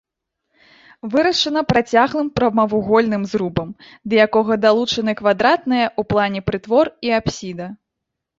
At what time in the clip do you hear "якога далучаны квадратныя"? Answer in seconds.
4.25-5.85